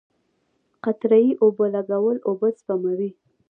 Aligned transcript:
قطره 0.83 1.17
یي 1.25 1.31
اوبولګول 1.43 2.17
اوبه 2.29 2.47
سپموي. 2.57 3.09